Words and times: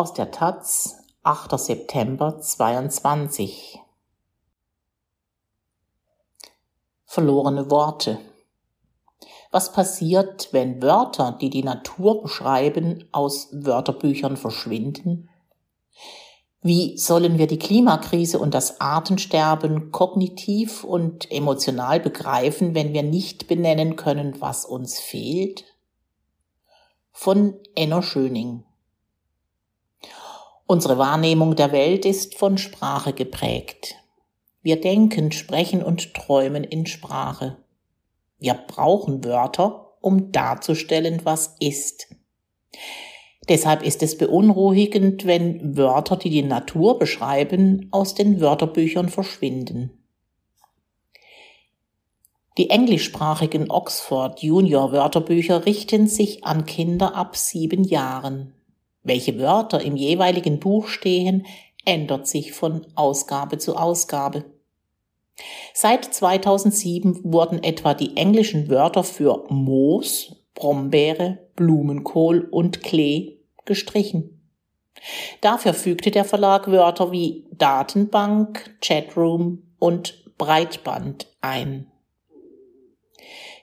Aus 0.00 0.14
der 0.14 0.30
Taz, 0.30 0.96
8. 1.24 1.60
September 1.60 2.40
22. 2.40 3.80
Verlorene 7.04 7.70
Worte. 7.70 8.18
Was 9.50 9.74
passiert, 9.74 10.48
wenn 10.52 10.80
Wörter, 10.80 11.36
die 11.38 11.50
die 11.50 11.62
Natur 11.62 12.22
beschreiben, 12.22 13.10
aus 13.12 13.50
Wörterbüchern 13.52 14.38
verschwinden? 14.38 15.28
Wie 16.62 16.96
sollen 16.96 17.36
wir 17.36 17.46
die 17.46 17.58
Klimakrise 17.58 18.38
und 18.38 18.54
das 18.54 18.80
Artensterben 18.80 19.92
kognitiv 19.92 20.82
und 20.82 21.30
emotional 21.30 22.00
begreifen, 22.00 22.74
wenn 22.74 22.94
wir 22.94 23.02
nicht 23.02 23.48
benennen 23.48 23.96
können, 23.96 24.40
was 24.40 24.64
uns 24.64 24.98
fehlt? 24.98 25.66
Von 27.12 27.60
Enno 27.74 28.00
Schöning 28.00 28.64
Unsere 30.70 30.98
Wahrnehmung 30.98 31.56
der 31.56 31.72
Welt 31.72 32.04
ist 32.04 32.38
von 32.38 32.56
Sprache 32.56 33.12
geprägt. 33.12 33.96
Wir 34.62 34.80
denken, 34.80 35.32
sprechen 35.32 35.82
und 35.82 36.14
träumen 36.14 36.62
in 36.62 36.86
Sprache. 36.86 37.56
Wir 38.38 38.54
brauchen 38.54 39.24
Wörter, 39.24 39.96
um 40.00 40.30
darzustellen, 40.30 41.22
was 41.24 41.56
ist. 41.58 42.14
Deshalb 43.48 43.82
ist 43.82 44.00
es 44.04 44.16
beunruhigend, 44.16 45.26
wenn 45.26 45.76
Wörter, 45.76 46.16
die 46.16 46.30
die 46.30 46.44
Natur 46.44 47.00
beschreiben, 47.00 47.88
aus 47.90 48.14
den 48.14 48.40
Wörterbüchern 48.40 49.08
verschwinden. 49.08 50.04
Die 52.58 52.70
englischsprachigen 52.70 53.72
Oxford 53.72 54.40
Junior 54.40 54.92
Wörterbücher 54.92 55.66
richten 55.66 56.06
sich 56.06 56.44
an 56.44 56.64
Kinder 56.64 57.16
ab 57.16 57.36
sieben 57.36 57.82
Jahren. 57.82 58.54
Welche 59.02 59.38
Wörter 59.38 59.80
im 59.82 59.96
jeweiligen 59.96 60.60
Buch 60.60 60.88
stehen, 60.88 61.46
ändert 61.84 62.26
sich 62.26 62.52
von 62.52 62.86
Ausgabe 62.94 63.58
zu 63.58 63.76
Ausgabe. 63.76 64.44
Seit 65.72 66.04
2007 66.04 67.20
wurden 67.24 67.62
etwa 67.62 67.94
die 67.94 68.16
englischen 68.16 68.68
Wörter 68.68 69.04
für 69.04 69.46
Moos, 69.48 70.36
Brombeere, 70.54 71.38
Blumenkohl 71.56 72.46
und 72.50 72.82
Klee 72.82 73.38
gestrichen. 73.64 74.40
Dafür 75.40 75.72
fügte 75.72 76.10
der 76.10 76.24
Verlag 76.24 76.70
Wörter 76.70 77.10
wie 77.12 77.46
Datenbank, 77.52 78.76
Chatroom 78.82 79.62
und 79.78 80.24
Breitband 80.36 81.26
ein. 81.40 81.86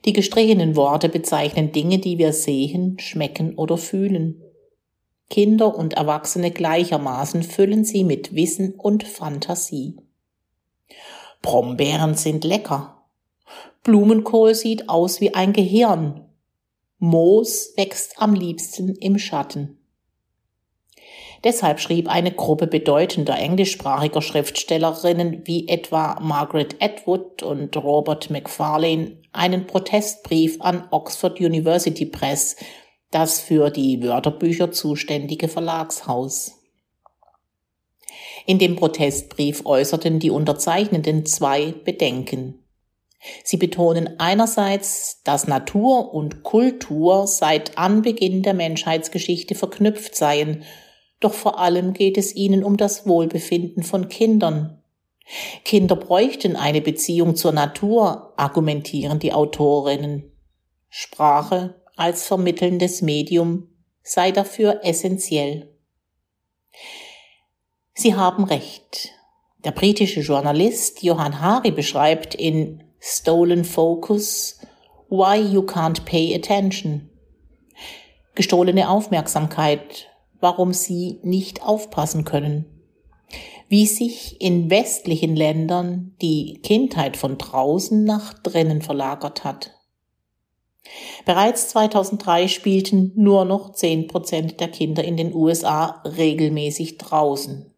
Die 0.05 0.13
gestrichenen 0.13 0.75
Worte 0.75 1.09
bezeichnen 1.09 1.71
Dinge, 1.71 1.99
die 1.99 2.17
wir 2.17 2.33
sehen, 2.33 2.97
schmecken 2.99 3.55
oder 3.55 3.77
fühlen. 3.77 4.41
Kinder 5.29 5.75
und 5.75 5.93
Erwachsene 5.93 6.51
gleichermaßen 6.51 7.43
füllen 7.43 7.83
sie 7.83 8.03
mit 8.03 8.33
Wissen 8.33 8.73
und 8.75 9.03
Fantasie. 9.03 9.97
Brombeeren 11.41 12.15
sind 12.15 12.43
lecker. 12.43 13.03
Blumenkohl 13.83 14.55
sieht 14.55 14.89
aus 14.89 15.21
wie 15.21 15.33
ein 15.33 15.53
Gehirn. 15.53 16.25
Moos 16.99 17.73
wächst 17.75 18.21
am 18.21 18.33
liebsten 18.33 18.95
im 18.95 19.19
Schatten. 19.19 19.77
Deshalb 21.43 21.79
schrieb 21.79 22.09
eine 22.09 22.31
Gruppe 22.31 22.65
bedeutender 22.67 23.37
englischsprachiger 23.37 24.21
Schriftstellerinnen 24.21 25.45
wie 25.45 25.67
etwa 25.67 26.19
Margaret 26.19 26.81
Atwood 26.81 27.43
und 27.43 27.77
Robert 27.77 28.29
Macfarlane 28.29 29.17
einen 29.31 29.67
Protestbrief 29.67 30.59
an 30.61 30.87
Oxford 30.89 31.39
University 31.39 32.05
Press, 32.05 32.55
das 33.11 33.39
für 33.39 33.69
die 33.69 34.01
Wörterbücher 34.03 34.71
zuständige 34.71 35.47
Verlagshaus. 35.47 36.53
In 38.45 38.59
dem 38.59 38.75
Protestbrief 38.75 39.65
äußerten 39.65 40.19
die 40.19 40.29
Unterzeichnenden 40.29 41.25
zwei 41.25 41.71
Bedenken. 41.71 42.63
Sie 43.43 43.57
betonen 43.57 44.19
einerseits, 44.19 45.21
dass 45.23 45.47
Natur 45.47 46.13
und 46.13 46.43
Kultur 46.43 47.27
seit 47.27 47.77
Anbeginn 47.77 48.43
der 48.43 48.53
Menschheitsgeschichte 48.53 49.55
verknüpft 49.55 50.15
seien, 50.15 50.63
doch 51.19 51.33
vor 51.33 51.59
allem 51.59 51.93
geht 51.93 52.17
es 52.17 52.35
ihnen 52.35 52.63
um 52.63 52.77
das 52.77 53.07
Wohlbefinden 53.07 53.83
von 53.83 54.07
Kindern. 54.07 54.81
Kinder 55.65 55.95
bräuchten 55.95 56.55
eine 56.55 56.79
Beziehung 56.79 57.35
zur 57.35 57.51
Natur, 57.51 58.33
argumentieren 58.37 59.19
die 59.19 59.33
Autorinnen. 59.33 60.31
Sprache 60.89 61.75
als 61.97 62.25
vermittelndes 62.25 63.01
Medium 63.01 63.67
sei 64.03 64.31
dafür 64.31 64.79
essentiell. 64.83 65.75
Sie 67.93 68.15
haben 68.15 68.43
recht. 68.45 69.11
Der 69.65 69.71
britische 69.71 70.21
Journalist 70.21 71.03
Johann 71.03 71.41
Hari 71.41 71.71
beschreibt 71.71 72.35
in 72.35 72.83
Stolen 72.99 73.65
Focus 73.65 74.59
Why 75.09 75.39
You 75.39 75.61
Can't 75.63 76.05
Pay 76.05 76.35
Attention. 76.35 77.09
Gestohlene 78.35 78.89
Aufmerksamkeit, 78.89 80.07
warum 80.39 80.73
Sie 80.73 81.19
nicht 81.23 81.63
aufpassen 81.63 82.23
können. 82.23 82.65
Wie 83.67 83.87
sich 83.87 84.39
in 84.39 84.69
westlichen 84.69 85.35
Ländern 85.35 86.15
die 86.21 86.59
Kindheit 86.61 87.17
von 87.17 87.37
draußen 87.37 88.03
nach 88.03 88.33
drinnen 88.35 88.81
verlagert 88.81 89.43
hat. 89.43 89.76
Bereits 91.25 91.69
2003 91.69 92.47
spielten 92.47 93.11
nur 93.15 93.45
noch 93.45 93.73
10 93.73 94.07
Prozent 94.07 94.59
der 94.59 94.69
Kinder 94.69 95.03
in 95.03 95.17
den 95.17 95.33
USA 95.33 96.01
regelmäßig 96.03 96.97
draußen. 96.97 97.71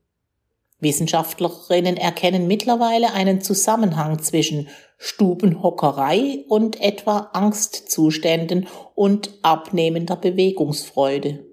Wissenschaftlerinnen 0.79 1.97
erkennen 1.97 2.47
mittlerweile 2.47 3.13
einen 3.13 3.41
Zusammenhang 3.41 4.19
zwischen 4.19 4.69
Stubenhockerei 4.97 6.45
und 6.47 6.79
etwa 6.79 7.29
Angstzuständen 7.33 8.67
und 8.95 9.31
abnehmender 9.41 10.15
Bewegungsfreude. 10.15 11.45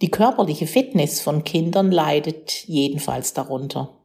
Die 0.00 0.10
körperliche 0.10 0.66
Fitness 0.66 1.20
von 1.20 1.44
Kindern 1.44 1.90
leidet 1.90 2.64
jedenfalls 2.66 3.32
darunter. 3.32 4.03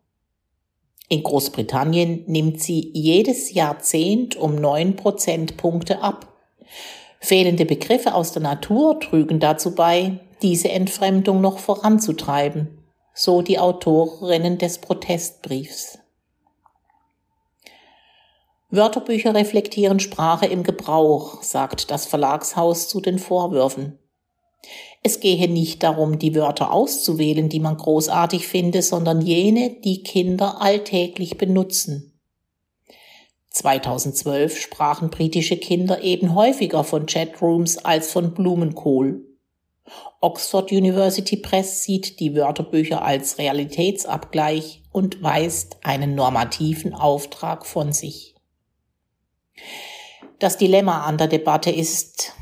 In 1.10 1.24
Großbritannien 1.24 2.24
nimmt 2.28 2.62
sie 2.62 2.92
jedes 2.94 3.52
Jahrzehnt 3.54 4.36
um 4.36 4.56
neun 4.56 4.96
Prozentpunkte 4.96 6.04
ab. 6.04 6.28
Fehlende 7.20 7.66
Begriffe 7.66 8.14
aus 8.14 8.32
der 8.32 8.44
Natur 8.44 9.00
trügen 9.00 9.40
dazu 9.40 9.74
bei, 9.74 10.20
diese 10.44 10.70
Entfremdung 10.70 11.42
noch 11.42 11.58
voranzutreiben, 11.58 12.78
so 13.14 13.42
die 13.42 13.58
Autorinnen 13.58 14.60
des 14.60 14.78
Protestbriefs. 14.78 15.98
Wörterbücher 18.70 19.34
reflektieren 19.34 20.00
Sprache 20.00 20.46
im 20.46 20.62
Gebrauch, 20.62 21.42
sagt 21.42 21.90
das 21.90 22.06
Verlagshaus 22.06 22.88
zu 22.88 23.02
den 23.02 23.18
Vorwürfen. 23.18 23.98
Es 25.02 25.20
gehe 25.20 25.50
nicht 25.50 25.84
darum, 25.84 26.20
die 26.20 26.36
Wörter 26.36 26.74
auszuwählen, 26.74 27.48
die 27.48 27.60
man 27.60 27.78
großartig 27.78 28.48
finde, 28.48 28.82
sondern 28.82 29.22
jene, 29.22 29.78
die 29.84 30.04
Kinder 30.04 30.62
alltäglich 30.62 31.38
benutzen. 31.38 32.20
2012 33.52 34.60
sprachen 34.60 35.10
britische 35.10 35.58
Kinder 35.58 36.04
eben 36.04 36.36
häufiger 36.36 36.84
von 36.84 37.06
Chatrooms 37.06 37.78
als 37.78 38.12
von 38.12 38.34
Blumenkohl. 38.34 39.26
Oxford 40.22 40.72
University 40.72 41.38
Press 41.38 41.84
sieht 41.84 42.20
die 42.20 42.36
Wörterbücher 42.36 43.02
als 43.02 43.38
Realitätsabgleich 43.38 44.84
und 44.92 45.24
weist 45.24 45.78
einen 45.82 46.14
normativen 46.14 46.94
Auftrag 46.94 47.66
von 47.66 47.92
sich. 47.94 48.36
Das 50.38 50.58
Dilemma 50.58 51.06
an 51.06 51.18
der 51.18 51.28
Debatte 51.28 51.72
ist, 51.72 52.34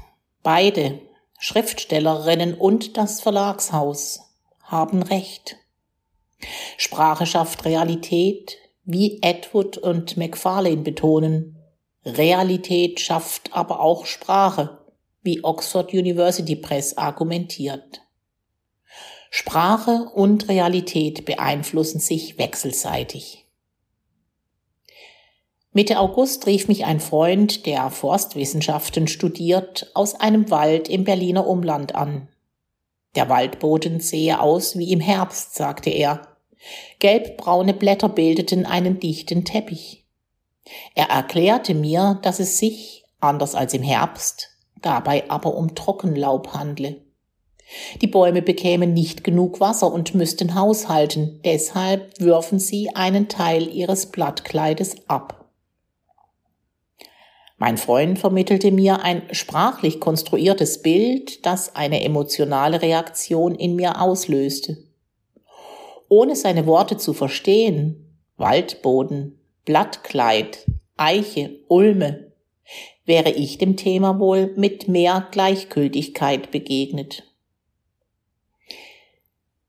beide 0.43 0.99
Schriftstellerinnen 1.37 2.55
und 2.55 2.97
das 2.97 3.21
Verlagshaus 3.21 4.21
haben 4.63 5.03
Recht. 5.03 5.57
Sprache 6.77 7.25
schafft 7.25 7.65
Realität, 7.65 8.57
wie 8.83 9.19
Edward 9.21 9.77
und 9.77 10.17
Macfarlane 10.17 10.77
betonen. 10.77 11.57
Realität 12.05 12.99
schafft 12.99 13.53
aber 13.53 13.79
auch 13.81 14.05
Sprache, 14.05 14.79
wie 15.21 15.43
Oxford 15.43 15.93
University 15.93 16.55
Press 16.55 16.97
argumentiert. 16.97 18.01
Sprache 19.29 20.09
und 20.13 20.47
Realität 20.47 21.25
beeinflussen 21.25 21.99
sich 21.99 22.37
wechselseitig. 22.37 23.46
Mitte 25.77 26.00
August 26.00 26.47
rief 26.47 26.68
mich 26.68 26.85
ein 26.85 27.00
Freund, 27.00 27.68
der 27.68 27.91
Forstwissenschaften 27.91 29.07
studiert, 29.07 29.91
aus 29.94 30.15
einem 30.15 30.50
Wald 30.50 30.89
im 30.89 31.03
Berliner 31.03 31.45
Umland 31.45 31.94
an. 31.94 32.29
Der 33.15 33.29
Waldboden 33.29 34.00
sehe 34.00 34.41
aus 34.41 34.79
wie 34.79 34.91
im 34.91 35.00
Herbst, 35.00 35.53
sagte 35.53 35.91
er. 35.91 36.29
Gelbbraune 36.97 37.75
Blätter 37.75 38.09
bildeten 38.09 38.65
einen 38.65 39.00
dichten 39.00 39.45
Teppich. 39.45 40.03
Er 40.95 41.12
erklärte 41.12 41.75
mir, 41.75 42.18
dass 42.23 42.39
es 42.39 42.57
sich, 42.57 43.06
anders 43.19 43.53
als 43.53 43.75
im 43.75 43.83
Herbst, 43.83 44.57
dabei 44.81 45.30
aber 45.30 45.53
um 45.53 45.75
Trockenlaub 45.75 46.56
handle. 46.56 47.03
Die 48.01 48.07
Bäume 48.07 48.41
bekämen 48.41 48.95
nicht 48.95 49.23
genug 49.23 49.59
Wasser 49.59 49.94
und 49.94 50.15
müssten 50.15 50.56
haushalten, 50.56 51.39
deshalb 51.45 52.19
würfen 52.19 52.57
sie 52.57 52.95
einen 52.95 53.27
Teil 53.27 53.68
ihres 53.68 54.07
Blattkleides 54.07 55.07
ab. 55.07 55.36
Mein 57.57 57.77
Freund 57.77 58.19
vermittelte 58.19 58.71
mir 58.71 59.01
ein 59.01 59.24
sprachlich 59.31 60.00
konstruiertes 60.00 60.83
Bild, 60.83 61.45
das 61.45 61.75
eine 61.75 62.04
emotionale 62.04 62.81
Reaktion 62.83 63.56
in 63.56 63.75
mir 63.75 64.00
auslöste. 64.00 64.77
Ohne 66.07 66.36
seine 66.36 66.68
Worte 66.68 66.98
zu 66.98 67.13
verstehen, 67.13 68.19
Waldboden, 68.38 69.39
Blattkleid, 69.65 70.65
Eiche, 70.95 71.59
Ulme, 71.68 72.31
wäre 73.06 73.31
ich 73.31 73.57
dem 73.57 73.75
Thema 73.75 74.19
wohl 74.19 74.54
mit 74.56 74.88
mehr 74.88 75.27
Gleichgültigkeit 75.31 76.51
begegnet. 76.51 77.24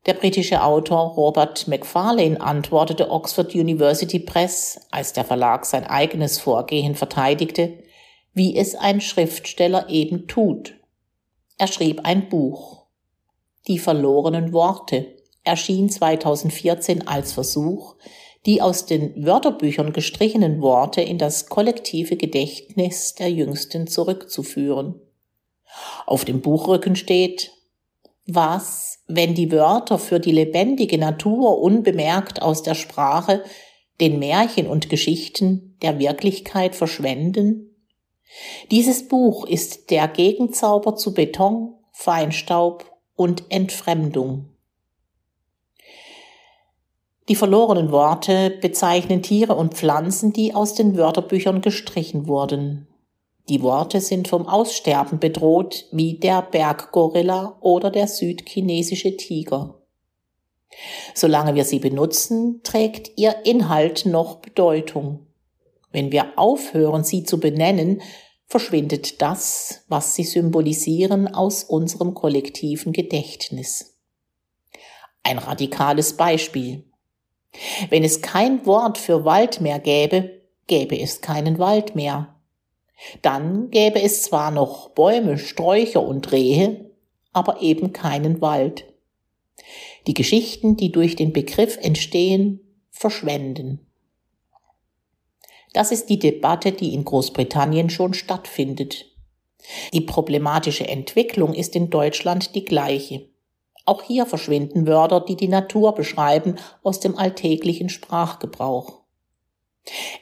Der 0.08 0.14
britische 0.14 0.62
Autor 0.62 1.16
Robert 1.16 1.69
Macfarlane 1.69 2.40
antwortete 2.40 3.10
Oxford 3.10 3.55
University 3.55 4.19
Press, 4.19 4.81
als 4.90 5.12
der 5.12 5.26
Verlag 5.26 5.66
sein 5.66 5.84
eigenes 5.84 6.38
Vorgehen 6.38 6.94
verteidigte, 6.94 7.82
wie 8.32 8.56
es 8.56 8.75
ein 8.75 9.02
Schriftsteller 9.02 9.90
eben 9.90 10.26
tut. 10.26 10.76
Er 11.58 11.66
schrieb 11.66 12.06
ein 12.06 12.31
Buch. 12.31 12.87
Die 13.66 13.78
verlorenen 13.78 14.55
Worte 14.55 15.14
erschien 15.44 15.90
2014 15.90 17.06
als 17.06 17.34
Versuch, 17.34 17.96
die 18.46 18.62
aus 18.62 18.87
den 18.87 19.26
Wörterbüchern 19.26 19.93
gestrichenen 19.93 20.62
Worte 20.62 21.02
in 21.02 21.19
das 21.19 21.50
kollektive 21.50 22.16
Gedächtnis 22.16 23.14
der 23.14 23.31
Jüngsten 23.31 23.87
zurückzuführen. 23.87 25.02
Auf 26.06 26.25
dem 26.25 26.40
Buchrücken 26.40 26.96
steht, 26.96 27.57
was, 28.28 29.02
wenn 29.08 29.34
die 29.34 29.50
Wörter 29.50 29.98
für 29.98 30.20
die 30.20 30.32
lebendige 30.32 30.98
Natur 30.98 31.60
unbemerkt 31.60 32.42
aus 32.42 32.62
der 32.62 32.75
Sprache, 32.75 33.42
den 34.00 34.19
Märchen 34.19 34.66
und 34.66 34.90
Geschichten 34.90 35.76
der 35.82 35.98
Wirklichkeit 35.98 36.75
verschwenden? 36.75 37.75
Dieses 38.70 39.08
Buch 39.08 39.46
ist 39.46 39.90
der 39.90 40.08
Gegenzauber 40.08 40.94
zu 40.94 41.14
Beton, 41.14 41.75
Feinstaub 41.92 42.84
und 43.16 43.44
Entfremdung. 43.48 44.50
Die 47.28 47.34
verlorenen 47.34 47.90
Worte 47.92 48.50
bezeichnen 48.50 49.22
Tiere 49.22 49.54
und 49.54 49.75
Pflanzen, 49.75 50.32
die 50.32 50.54
aus 50.54 50.75
den 50.75 50.96
Wörterbüchern 50.96 51.60
gestrichen 51.60 52.26
wurden. 52.26 52.88
Die 53.48 53.62
Worte 53.62 54.00
sind 54.00 54.28
vom 54.28 54.46
Aussterben 54.46 55.18
bedroht, 55.18 55.86
wie 55.90 56.18
der 56.18 56.42
Berggorilla 56.42 57.56
oder 57.60 57.90
der 57.90 58.06
südchinesische 58.06 59.16
Tiger. 59.16 59.82
Solange 61.14 61.54
wir 61.54 61.64
sie 61.64 61.78
benutzen, 61.78 62.60
trägt 62.62 63.12
ihr 63.16 63.46
Inhalt 63.46 64.04
noch 64.04 64.36
Bedeutung. 64.36 65.26
Wenn 65.90 66.12
wir 66.12 66.38
aufhören, 66.38 67.04
sie 67.04 67.24
zu 67.24 67.40
benennen, 67.40 68.02
verschwindet 68.46 69.22
das, 69.22 69.84
was 69.88 70.14
sie 70.14 70.24
symbolisieren, 70.24 71.26
aus 71.28 71.64
unserem 71.64 72.14
kollektiven 72.14 72.92
Gedächtnis. 72.92 73.98
Ein 75.22 75.38
radikales 75.38 76.16
Beispiel. 76.16 76.84
Wenn 77.88 78.04
es 78.04 78.20
kein 78.20 78.66
Wort 78.66 78.98
für 78.98 79.24
Wald 79.24 79.62
mehr 79.62 79.78
gäbe, 79.78 80.42
gäbe 80.66 81.00
es 81.00 81.22
keinen 81.22 81.58
Wald 81.58 81.94
mehr. 81.94 82.38
Dann 83.22 83.70
gäbe 83.70 84.02
es 84.02 84.22
zwar 84.22 84.50
noch 84.50 84.90
Bäume, 84.90 85.38
Sträucher 85.38 86.02
und 86.02 86.32
Rehe, 86.32 86.90
aber 87.32 87.62
eben 87.62 87.92
keinen 87.92 88.40
Wald. 88.40 88.84
Die 90.06 90.14
Geschichten, 90.14 90.76
die 90.76 90.92
durch 90.92 91.16
den 91.16 91.32
Begriff 91.32 91.78
entstehen, 91.80 92.60
verschwenden. 92.90 93.86
Das 95.72 95.92
ist 95.92 96.08
die 96.08 96.18
Debatte, 96.18 96.72
die 96.72 96.94
in 96.94 97.04
Großbritannien 97.04 97.90
schon 97.90 98.14
stattfindet. 98.14 99.06
Die 99.92 100.00
problematische 100.00 100.88
Entwicklung 100.88 101.52
ist 101.54 101.76
in 101.76 101.90
Deutschland 101.90 102.54
die 102.54 102.64
gleiche. 102.64 103.28
Auch 103.84 104.02
hier 104.02 104.26
verschwinden 104.26 104.86
Wörter, 104.86 105.20
die 105.20 105.36
die 105.36 105.48
Natur 105.48 105.94
beschreiben, 105.94 106.56
aus 106.82 107.00
dem 107.00 107.16
alltäglichen 107.16 107.88
Sprachgebrauch. 107.88 108.97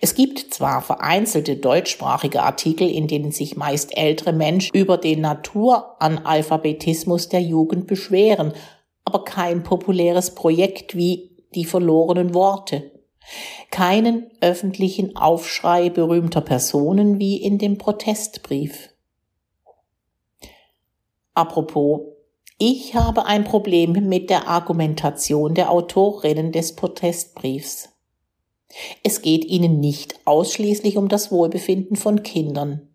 Es 0.01 0.15
gibt 0.15 0.55
zwar 0.55 0.83
vereinzelte 0.83 1.57
deutschsprachige 1.57 2.43
Artikel, 2.43 2.89
in 2.89 3.09
denen 3.09 3.33
sich 3.33 3.57
meist 3.57 3.97
ältere 3.97 4.33
Menschen 4.33 4.77
über 4.77 4.99
den 4.99 5.23
Naturanalphabetismus 5.23 7.29
der 7.29 7.43
Jugend 7.43 7.87
beschweren, 7.87 8.53
aber 9.05 9.25
kein 9.25 9.63
populäres 9.63 10.35
Projekt 10.35 10.97
wie 10.97 11.31
die 11.55 11.65
verlorenen 11.65 12.35
Worte. 12.35 12.91
Keinen 13.71 14.31
öffentlichen 14.41 15.17
Aufschrei 15.17 15.91
berühmter 15.91 16.41
Personen 16.41 17.19
wie 17.19 17.43
in 17.43 17.59
dem 17.59 17.79
Protestbrief. 17.79 18.91
Apropos, 21.35 22.01
ich 22.59 22.95
habe 22.95 23.27
ein 23.27 23.45
Problem 23.45 23.93
mit 24.09 24.31
der 24.31 24.49
Argumentation 24.49 25.55
der 25.55 25.71
Autorinnen 25.71 26.53
des 26.53 26.75
Protestbriefs. 26.75 27.91
Es 29.03 29.23
geht 29.23 29.45
ihnen 29.45 29.81
nicht 29.81 30.15
ausschließlich 30.25 30.97
um 30.97 31.09
das 31.09 31.31
Wohlbefinden 31.31 31.97
von 31.97 32.23
Kindern. 32.23 32.89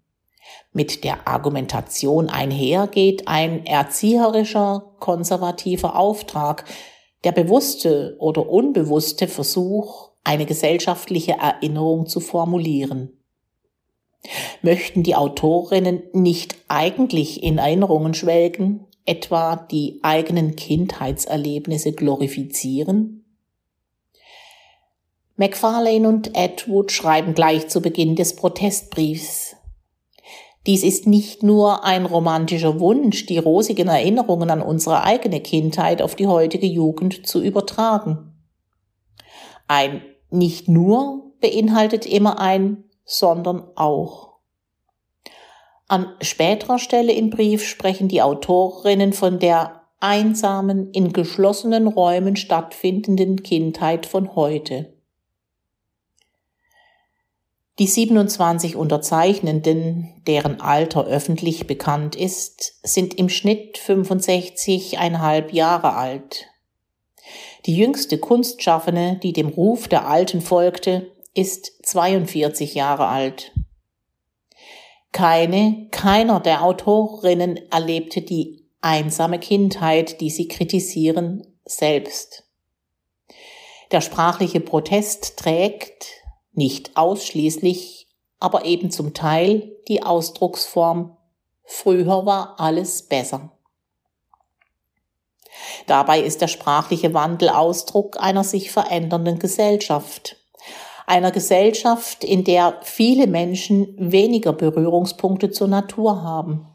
Mit 0.73 1.03
der 1.03 1.27
Argumentation 1.27 2.29
einher 2.29 2.87
geht 2.87 3.27
ein 3.27 3.65
erzieherischer, 3.65 4.95
konservativer 4.99 5.97
Auftrag, 5.97 6.65
der 7.23 7.31
bewusste 7.31 8.15
oder 8.19 8.49
unbewusste 8.49 9.27
Versuch, 9.27 10.11
eine 10.23 10.45
gesellschaftliche 10.45 11.33
Erinnerung 11.33 12.05
zu 12.05 12.19
formulieren. 12.19 13.11
Möchten 14.61 15.03
die 15.03 15.15
Autorinnen 15.15 16.03
nicht 16.13 16.55
eigentlich 16.67 17.43
in 17.43 17.57
Erinnerungen 17.57 18.13
schwelgen, 18.13 18.85
etwa 19.05 19.55
die 19.55 19.99
eigenen 20.03 20.55
Kindheitserlebnisse 20.55 21.93
glorifizieren? 21.93 23.20
Macfarlane 25.41 26.07
und 26.07 26.37
Atwood 26.37 26.91
schreiben 26.91 27.33
gleich 27.33 27.67
zu 27.67 27.81
Beginn 27.81 28.15
des 28.15 28.35
Protestbriefs. 28.35 29.55
Dies 30.67 30.83
ist 30.83 31.07
nicht 31.07 31.41
nur 31.41 31.83
ein 31.83 32.05
romantischer 32.05 32.79
Wunsch, 32.79 33.25
die 33.25 33.39
rosigen 33.39 33.87
Erinnerungen 33.87 34.51
an 34.51 34.61
unsere 34.61 35.01
eigene 35.01 35.41
Kindheit 35.41 36.03
auf 36.03 36.13
die 36.13 36.27
heutige 36.27 36.67
Jugend 36.67 37.25
zu 37.25 37.41
übertragen. 37.41 38.35
Ein 39.67 40.03
nicht 40.29 40.67
nur 40.67 41.33
beinhaltet 41.41 42.05
immer 42.05 42.39
ein, 42.39 42.83
sondern 43.03 43.63
auch. 43.73 44.33
An 45.87 46.05
späterer 46.21 46.77
Stelle 46.77 47.13
im 47.13 47.31
Brief 47.31 47.65
sprechen 47.65 48.09
die 48.09 48.21
Autorinnen 48.21 49.11
von 49.11 49.39
der 49.39 49.81
einsamen, 49.99 50.91
in 50.91 51.13
geschlossenen 51.13 51.87
Räumen 51.87 52.35
stattfindenden 52.35 53.41
Kindheit 53.41 54.05
von 54.05 54.35
heute. 54.35 55.00
Die 57.81 57.87
27 57.87 58.75
Unterzeichnenden, 58.75 60.13
deren 60.27 60.61
Alter 60.61 61.07
öffentlich 61.07 61.65
bekannt 61.65 62.15
ist, 62.15 62.75
sind 62.83 63.15
im 63.15 63.27
Schnitt 63.27 63.79
65,5 63.79 65.51
Jahre 65.51 65.95
alt. 65.95 66.45
Die 67.65 67.75
jüngste 67.75 68.19
Kunstschaffende, 68.19 69.19
die 69.23 69.33
dem 69.33 69.47
Ruf 69.47 69.87
der 69.87 70.05
Alten 70.05 70.41
folgte, 70.41 71.11
ist 71.33 71.83
42 71.83 72.75
Jahre 72.75 73.07
alt. 73.07 73.51
Keine, 75.11 75.87
keiner 75.89 76.39
der 76.39 76.63
Autorinnen 76.63 77.59
erlebte 77.71 78.21
die 78.21 78.63
einsame 78.81 79.39
Kindheit, 79.39 80.21
die 80.21 80.29
sie 80.29 80.47
kritisieren, 80.47 81.47
selbst. 81.65 82.43
Der 83.91 84.01
sprachliche 84.01 84.59
Protest 84.59 85.37
trägt, 85.37 86.20
nicht 86.53 86.97
ausschließlich, 86.97 88.07
aber 88.39 88.65
eben 88.65 88.91
zum 88.91 89.13
Teil 89.13 89.75
die 89.87 90.03
Ausdrucksform 90.03 91.17
Früher 91.73 92.25
war 92.25 92.59
alles 92.59 93.03
besser. 93.03 93.51
Dabei 95.87 96.19
ist 96.21 96.41
der 96.41 96.47
sprachliche 96.47 97.13
Wandel 97.13 97.49
Ausdruck 97.49 98.21
einer 98.21 98.43
sich 98.43 98.71
verändernden 98.71 99.39
Gesellschaft. 99.39 100.35
Einer 101.07 101.31
Gesellschaft, 101.31 102.23
in 102.23 102.43
der 102.43 102.79
viele 102.83 103.25
Menschen 103.25 103.95
weniger 103.97 104.53
Berührungspunkte 104.53 105.51
zur 105.51 105.69
Natur 105.69 106.21
haben. 106.21 106.67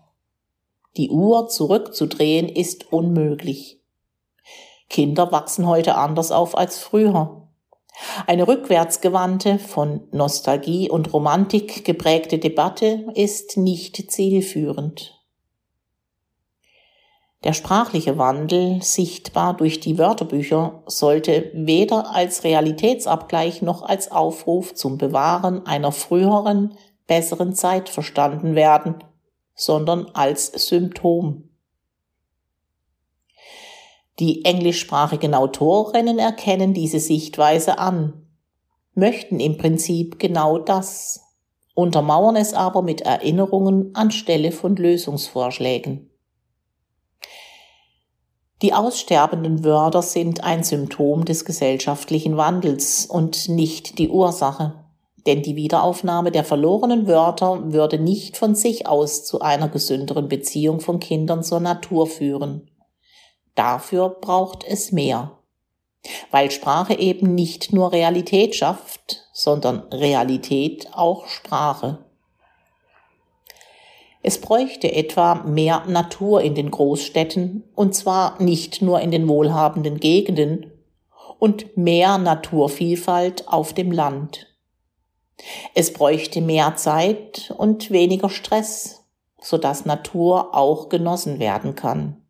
Die 0.97 1.11
Uhr 1.11 1.49
zurückzudrehen 1.49 2.49
ist 2.49 2.90
unmöglich. 2.92 3.80
Kinder 4.88 5.30
wachsen 5.30 5.66
heute 5.66 5.97
anders 5.97 6.33
auf 6.33 6.56
als 6.56 6.78
früher. 6.78 7.46
Eine 8.26 8.47
rückwärtsgewandte, 8.47 9.59
von 9.59 10.07
Nostalgie 10.12 10.91
und 10.91 11.12
Romantik 11.12 11.85
geprägte 11.85 12.38
Debatte 12.38 13.07
ist 13.15 13.57
nicht 13.57 14.11
zielführend. 14.11 15.17
Der 17.45 17.53
sprachliche 17.53 18.19
Wandel, 18.19 18.83
sichtbar 18.83 19.57
durch 19.57 19.79
die 19.81 19.99
Wörterbücher, 19.99 20.83
sollte 20.87 21.50
weder 21.55 22.12
als 22.15 22.45
Realitätsabgleich 22.45 23.62
noch 23.62 23.83
als 23.83 24.11
Aufruf 24.11 24.75
zum 24.75 24.99
Bewahren 24.99 25.65
einer 25.65 25.93
früheren, 25.93 26.76
besseren 27.07 27.55
Zeit 27.55 27.88
verstanden 27.88 28.55
werden, 28.55 29.05
sondern 29.55 30.07
als 30.12 30.47
Symptom. 30.47 31.46
Die 34.18 34.44
englischsprachigen 34.46 35.35
Autorinnen 35.35 36.18
erkennen 36.18 36.73
diese 36.73 37.00
Sichtweise 37.00 37.78
an, 37.78 38.26
möchten 38.94 39.40
im 39.40 39.58
Prinzip 39.58 40.18
genau 40.18 40.58
das, 40.58 41.20
untermauern 41.75 42.37
es 42.37 42.54
aber 42.54 42.80
mit 42.80 43.02
Erinnerungen 43.02 43.94
anstelle 43.94 44.52
von 44.52 44.75
Lösungsvorschlägen. 44.75 46.11
Die 48.62 48.73
aussterbenden 48.73 49.64
Wörter 49.64 50.00
sind 50.00 50.42
ein 50.42 50.64
Symptom 50.64 51.26
des 51.26 51.44
gesellschaftlichen 51.44 52.38
Wandels 52.38 53.04
und 53.04 53.50
nicht 53.50 53.99
die 53.99 54.08
Ursache, 54.08 54.82
denn 55.26 55.42
die 55.42 55.56
Wiederaufnahme 55.56 56.30
der 56.30 56.44
verlorenen 56.44 57.06
Wörter 57.06 57.70
würde 57.75 57.99
nicht 57.99 58.38
von 58.38 58.54
sich 58.54 58.87
aus 58.87 59.26
zu 59.26 59.42
einer 59.42 59.68
gesünderen 59.68 60.28
Beziehung 60.28 60.80
von 60.80 61.00
Kindern 61.00 61.42
zur 61.42 61.61
Natur 61.61 62.06
führen. 62.06 62.70
Dafür 63.57 64.11
braucht 64.11 64.63
es 64.65 64.93
mehr, 64.93 65.39
weil 66.31 66.53
Sprache 66.53 66.95
eben 66.95 67.35
nicht 67.35 67.73
nur 67.73 67.91
Realität 67.91 68.55
schafft, 68.55 69.25
sondern 69.33 69.81
Realität 69.93 70.89
auch 70.93 71.27
Sprache. 71.27 72.05
Es 74.23 74.41
bräuchte 74.41 74.93
etwa 74.93 75.37
mehr 75.37 75.85
Natur 75.87 76.43
in 76.43 76.55
den 76.55 76.71
Großstädten, 76.71 77.65
und 77.75 77.95
zwar 77.95 78.41
nicht 78.43 78.83
nur 78.83 79.01
in 79.01 79.11
den 79.11 79.29
wohlhabenden 79.29 80.01
Gegenden, 80.01 80.73
und 81.39 81.77
mehr 81.77 82.19
Naturvielfalt 82.19 83.47
auf 83.49 83.73
dem 83.73 83.93
Land. 83.93 84.55
Es 85.75 85.93
bräuchte 85.93 86.41
mehr 86.41 86.77
Zeit 86.77 87.55
und 87.57 87.91
weniger 87.91 88.29
Stress, 88.29 89.05
sodass 89.41 89.85
Natur 89.85 90.55
auch 90.55 90.89
genossen 90.89 91.39
werden 91.39 91.75
kann. 91.75 92.25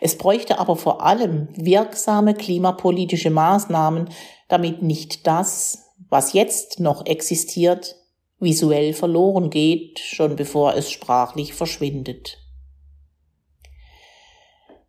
Es 0.00 0.16
bräuchte 0.18 0.58
aber 0.58 0.76
vor 0.76 1.02
allem 1.04 1.48
wirksame 1.54 2.34
klimapolitische 2.34 3.30
Maßnahmen, 3.30 4.10
damit 4.48 4.82
nicht 4.82 5.26
das, 5.26 5.90
was 6.08 6.32
jetzt 6.32 6.80
noch 6.80 7.06
existiert, 7.06 7.96
visuell 8.38 8.94
verloren 8.94 9.50
geht, 9.50 9.98
schon 9.98 10.36
bevor 10.36 10.74
es 10.74 10.90
sprachlich 10.90 11.54
verschwindet. 11.54 12.38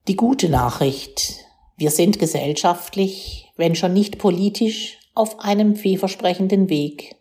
Die 0.08 0.16
gute 0.16 0.50
Nachricht. 0.50 1.36
Wir 1.78 1.92
sind 1.92 2.20
gesellschaftlich, 2.20 3.52
wenn 3.56 3.76
schon 3.76 3.94
nicht 3.94 4.18
politisch, 4.18 4.98
auf 5.14 5.40
einem 5.40 5.76
vielversprechenden 5.76 6.70
Weg. 6.70 7.16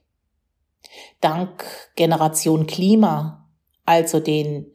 Dank 1.21 1.65
Generation 1.97 2.67
Klima, 2.67 3.49
also 3.85 4.21
den 4.21 4.73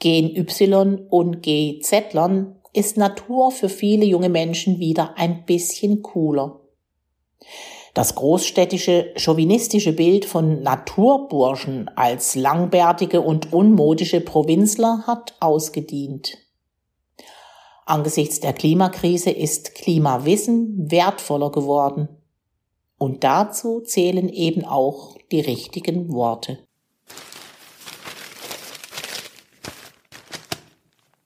Gen 0.00 0.34
Y 0.36 1.06
und 1.08 1.42
GZ-Lern, 1.42 2.56
ist 2.72 2.96
Natur 2.96 3.50
für 3.50 3.68
viele 3.68 4.04
junge 4.04 4.28
Menschen 4.28 4.78
wieder 4.78 5.16
ein 5.16 5.44
bisschen 5.44 6.02
cooler. 6.02 6.60
Das 7.94 8.14
großstädtische, 8.14 9.12
chauvinistische 9.16 9.92
Bild 9.92 10.24
von 10.24 10.62
Naturburschen 10.62 11.88
als 11.96 12.36
langbärtige 12.36 13.20
und 13.20 13.52
unmodische 13.52 14.20
Provinzler 14.20 15.04
hat 15.06 15.34
ausgedient. 15.40 16.38
Angesichts 17.86 18.38
der 18.38 18.52
Klimakrise 18.52 19.30
ist 19.30 19.74
Klimawissen 19.74 20.90
wertvoller 20.90 21.50
geworden. 21.50 22.08
Und 22.98 23.24
dazu 23.24 23.80
zählen 23.80 24.28
eben 24.28 24.64
auch 24.64 25.16
die 25.32 25.40
richtigen 25.40 26.12
Worte. 26.12 26.58